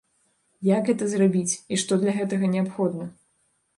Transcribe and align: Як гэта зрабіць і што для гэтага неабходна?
Як 0.69 0.87
гэта 0.91 1.09
зрабіць 1.11 1.59
і 1.75 1.79
што 1.85 1.93
для 2.05 2.11
гэтага 2.21 2.45
неабходна? 2.55 3.05